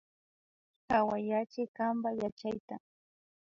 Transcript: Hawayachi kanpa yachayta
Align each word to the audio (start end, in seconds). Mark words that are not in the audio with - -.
Hawayachi 0.89 1.63
kanpa 1.75 2.09
yachayta 2.19 2.75